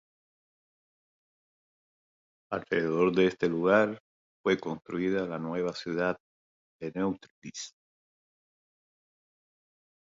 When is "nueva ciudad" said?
5.37-6.17